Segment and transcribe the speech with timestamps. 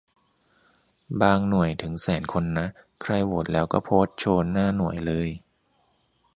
[1.21, 2.67] บางหน่วยถึงแสนคนนะ
[3.01, 5.29] ใครโหวตแล้วก็โพสต์โชว์หน้าหน่วยเลย